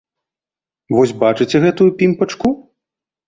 Вось 0.95 1.13
бачыце 1.25 1.57
гэтую 1.65 1.89
пімпачку? 2.01 2.55